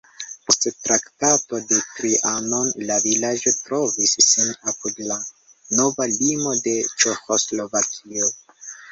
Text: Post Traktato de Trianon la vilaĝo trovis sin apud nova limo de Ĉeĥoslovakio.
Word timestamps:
Post 0.45 0.63
Traktato 0.85 1.57
de 1.71 1.75
Trianon 1.97 2.71
la 2.91 2.95
vilaĝo 3.03 3.53
trovis 3.65 4.13
sin 4.27 4.49
apud 4.71 4.97
nova 5.81 6.07
limo 6.13 6.55
de 6.69 6.73
Ĉeĥoslovakio. 7.05 8.31